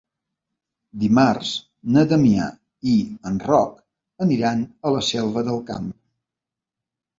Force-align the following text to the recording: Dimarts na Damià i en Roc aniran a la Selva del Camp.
Dimarts 1.03 1.51
na 1.97 2.05
Damià 2.13 2.47
i 2.93 2.95
en 3.33 3.37
Roc 3.45 3.77
aniran 4.29 4.67
a 4.91 4.95
la 4.99 5.07
Selva 5.13 5.47
del 5.53 5.63
Camp. 5.71 5.89